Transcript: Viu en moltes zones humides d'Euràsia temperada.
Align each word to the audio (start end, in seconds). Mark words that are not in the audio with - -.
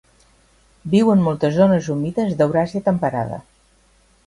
Viu 0.93 1.11
en 1.15 1.21
moltes 1.27 1.53
zones 1.59 1.91
humides 1.97 2.33
d'Euràsia 2.41 2.85
temperada. 2.91 3.41